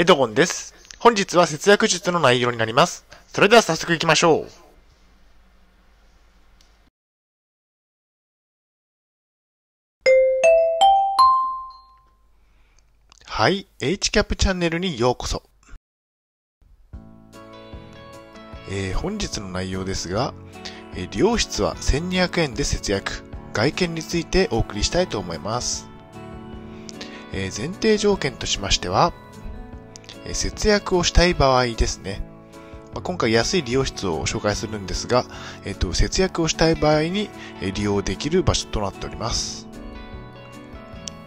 [0.00, 0.76] エドゴンです。
[1.00, 3.04] 本日は節約術の内容になります。
[3.26, 4.48] それでは早速行きましょう。
[13.24, 15.42] はい、HCAP チャンネルにようこそ。
[18.70, 20.32] えー本日の内容ですが、
[20.94, 25.88] えー利用室は1200円で節約、外見についてお送りしたいと思います。
[27.32, 29.12] えー前提条件としましては、
[30.24, 32.22] え節約をしたい場合ですね。
[32.94, 35.24] まあ今回安い利用室を紹介するんですが、
[35.64, 37.28] えっ、と、節約をしたい場合に
[37.74, 39.68] 利用できる場所となっております。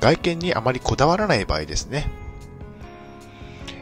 [0.00, 2.10] 外見にあまりこだわらない場合ですね。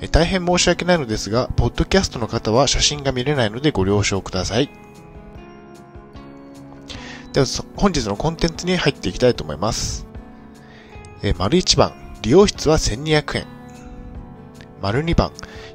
[0.00, 4.70] え大変申し訳ないのですが、ポッドキャストの方は写真が見れないのでご了承ください。
[7.32, 7.46] では、
[7.76, 10.06] 本日のコンテンツに入っていきたいと思います。
[11.22, 13.59] え丸1番、利用室は1200円。
[14.80, 15.30] 丸2番、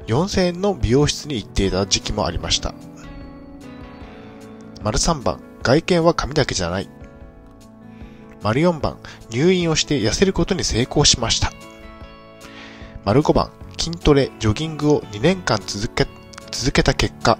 [0.08, 2.74] 4000円の美容室に行っていた時期もありました。
[4.82, 6.88] 丸3番、外見は髪だけじゃない。
[8.42, 8.98] 丸4番、
[9.30, 11.52] 入院をして痩せることに成功しました。
[13.04, 16.08] 丸5番、筋トレ、ジョギングを2年間続け、
[16.50, 17.38] 続けた結果。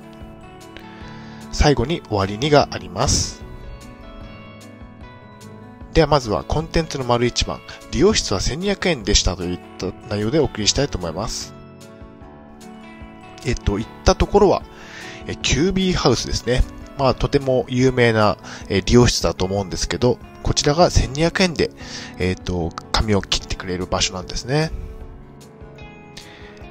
[1.51, 3.43] 最後に終わりにがあります。
[5.95, 7.59] ではまずはコンテンツの丸1番、
[7.91, 11.56] 利用室は1200円でしたといった内容でお送りしたいと思います。
[13.47, 14.63] えっと、言ったところは、
[15.27, 16.63] えキュービーハウスですね。
[16.99, 18.39] まあ、とても有名な
[18.69, 21.71] え利用室だと思うんですけど、こちらが1200円で、
[22.19, 24.71] えっと、髪を切ってくれる場所なんですね。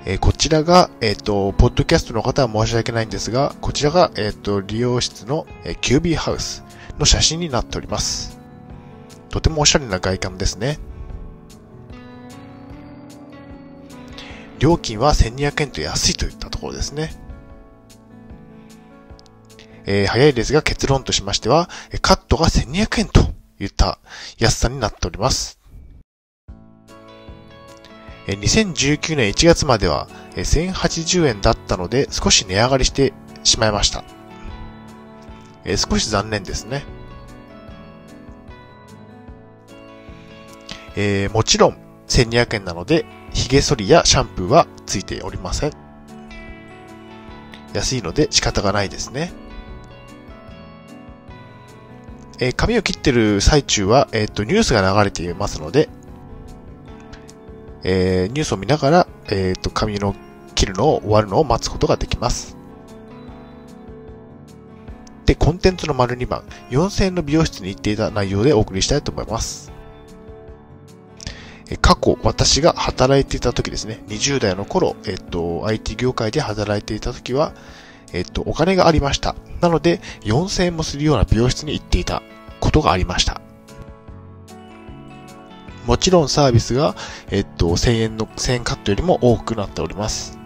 [0.06, 6.64] えこちらが、えっ、と、ポッドキャストの方は申し訳ないんですが、こちらが、えっ、と、利用室の、えーキュービーハウス
[7.00, 8.40] の写真になっております。
[9.30, 10.78] とてもおしゃれな外観ですね。
[14.66, 17.14] 料金は1200円と安いといったところですね。
[19.86, 21.70] えー早いですが結論としましては、
[22.02, 23.22] カットが1200円と
[23.60, 24.00] いった
[24.40, 25.60] 安さになっております。
[28.26, 34.04] 2019年1月までは1080円だったので少し値上がりしてしまいました。
[35.78, 36.84] 少し残念ですね。
[40.96, 41.78] えーもちろん
[42.08, 43.06] 1200円なので、
[43.36, 45.72] 髭剃りやシャンプーはついておりません。
[47.74, 49.34] 安いので仕方がないですね。
[52.40, 55.90] えー髪を切ってる最中は、えっ、と、ニュースが流れていますので、
[57.84, 60.16] えーニュースを見ながら、えっ、と、髪の
[60.56, 62.56] 切るのを終わるのを待つことができます。
[65.26, 69.75] で、コンテンツの丸2番、4000円の美容室に行っていた内容でお送りしたいと思います。
[71.82, 77.54] 過去、私が働いていた時ですね、20代の頃、えっと、IT 業界で働いていた時は、
[78.14, 79.36] えっと、お金がありました。
[79.62, 82.22] なので、4000円もするような美容室に行っていた
[82.60, 83.42] ことがありました。
[85.88, 86.96] もちろんサービスが、
[87.30, 90.38] えっと、1000円の、1000円カットよりも多くなっております。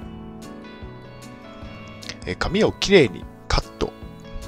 [2.25, 3.91] え髪をきれいにカット、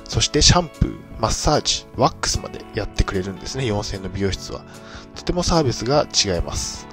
[0.04, 4.64] そしてシャンプー、マッサージ、ワックスまでやってくれるんですね、4000円の美容室は。
[5.16, 6.88] とてもサービスが違います。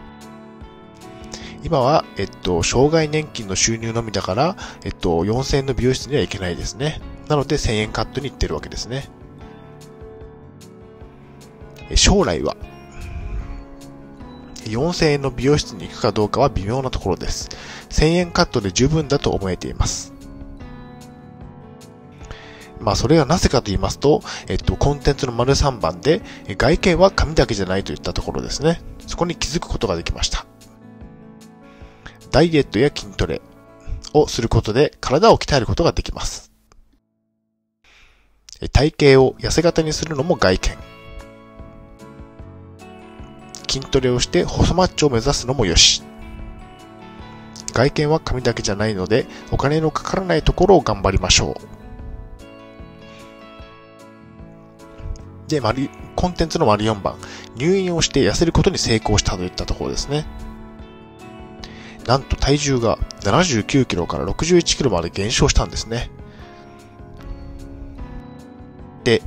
[1.65, 7.01] 今は、えっと、障害年金の収入のみだから、えっと、4000円の美容室には行けないですね。
[7.29, 9.09] なので1000円カットに行ってるわけですね。
[11.95, 12.57] 将来は、
[14.65, 17.49] 4000円の美容室に行くかどうかは微妙なところです。
[17.91, 20.18] 1000円カットで十分だと思えています。
[22.81, 26.23] まあ、それはなぜかと言いますと、えっと、コンテンツの丸3番で、
[26.57, 28.81] 外見は髪だけじゃないといったところですね。
[29.07, 30.47] そこに気づくことができました。
[32.31, 33.41] ダイエットや筋トレ
[34.13, 36.53] をすることで体を鍛えることができます。
[38.73, 40.77] 体型を痩せ型にするのも外見。
[43.69, 46.03] 筋トレをして細マッチョを目指すのもよし。
[47.73, 51.78] 外見は髪だけじゃないので、お金のかからないところを頑張りましょう。
[55.49, 57.17] で、丸、コンテンツの丸4番、
[57.57, 60.27] 入院をして痩せることに成功したといったところですね。
[62.07, 66.11] なんと体重が79キロから61キロまで減少したんですね。
[69.05, 69.23] で、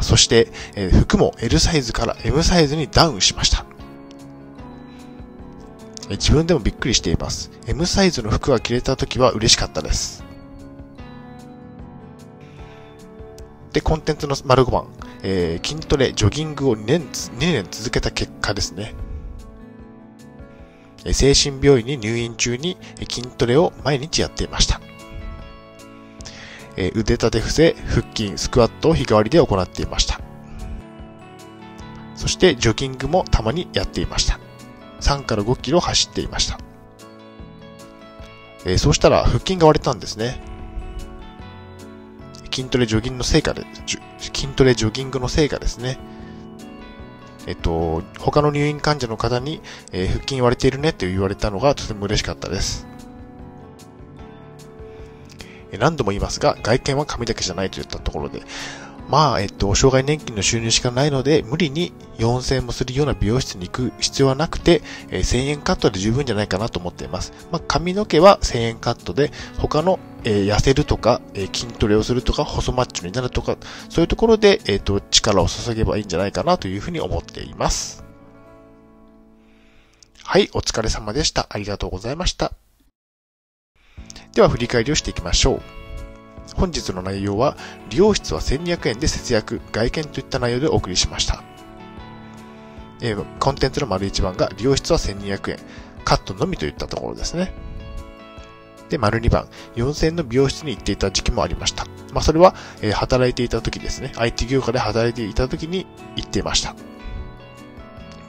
[0.00, 3.64] そして、えー服も L サイズから M サイズにダウンしました。
[6.10, 7.50] 自分でもびっくりしています。
[7.66, 10.24] M サイズの服が着れた時は嬉しかったです。
[13.72, 14.86] で、コンテンツの丸5番、
[15.22, 18.94] えー筋トレ、ジョギングを2年、2年続けた結果ですね。
[21.04, 24.80] え精神病院に入院中に筋トレを毎日やっていました。
[26.76, 30.20] え腕立て伏せ、腹筋、スクワットを日替わりで行っていました。
[32.14, 34.38] そしてジョギングもたまにやっていました。
[35.00, 36.58] 3から5キロ走っていました。
[38.64, 40.40] えー、そうしたら腹筋が割れたんですね。
[42.58, 45.96] 筋トレジョギングの成果で、筋トレジョギングの成果ですね。
[47.46, 49.62] えっと、他の入院患者の方に、
[49.92, 52.88] えー、腹筋割れているねって言われたのがとても嬉しかったです。
[55.78, 58.42] 何度も言いますが、外見は髪だけじゃないといったところで、
[59.08, 67.32] まあ、えっと、障害年金の収入しかないので、無理に4000円もするような美容室に行く必要はなくて、えー、1000円カットで十分じゃないかなと思っています。
[67.52, 73.56] まあ、髪の毛は1000円カットで、他の、え、痩せるとか、え、筋トレをするとか、細マッチョになるとか、
[73.88, 78.04] そういうところで、えっと、力を注げばいいんじゃないかなというふうに思っています。
[80.22, 81.46] はい、お疲れ様でした。
[81.48, 82.52] ありがとうございました。
[84.34, 85.62] では、振り返りをしていきましょう。
[86.56, 87.56] 本日の内容は、
[87.88, 91.42] 利用室は1200円で節約、外見といった内容でお送りしました。
[93.00, 95.58] えー、コンテンツの丸1番が、利用室は1200円、
[96.04, 97.67] カットのみといったところですね。
[98.88, 101.86] で、丸2番、4000の美容室に行っていた時期もありました。
[102.12, 104.12] まあ、それは、えー、働いていた時ですね。
[104.16, 105.86] IT 業界で働いていた時に
[106.16, 106.74] 行っていました。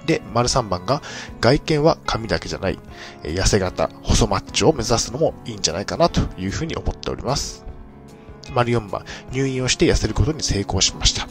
[0.05, 1.01] で、丸3番が、
[1.39, 2.79] 外見は髪だけじゃない、
[3.23, 7.65] えー、痩せ型、細マッチョを目指すのもいいんじゃないかなというふうに思っております。
[8.53, 11.27] 丸4番、入院をして痩せることに成功しました。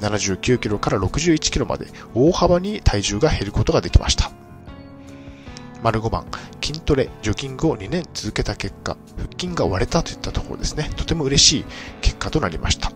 [0.00, 4.30] 79キロから61キロまで大幅に体重が減ることができました。
[5.82, 6.26] 丸5番、
[6.68, 10.90] 筋トレ、ジョギングを2年続けた結果、腹筋が割れたといったところですね。
[10.98, 11.64] とても嬉しい
[12.02, 12.92] 結果となりました。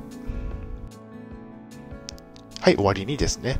[2.60, 3.58] はい、終わりにですね。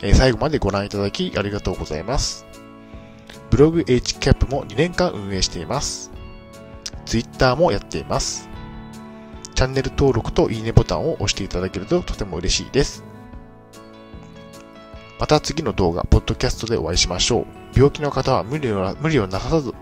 [0.00, 2.46] えー、最後までご覧いただきありがとうございます。
[3.50, 6.12] ブログ HCAP も2年間運営しています。
[7.04, 8.48] Twitter もやっています。
[9.56, 13.02] チャンネル登録といいねボタンを押していただけるととても嬉しいです。
[15.24, 17.46] また次の動画、ポッドキャストでお会いしましょう。
[17.74, 19.72] 病気の方は無理を無理をなさらず、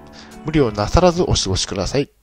[0.44, 2.21] 無理をなさらずお過ごしください。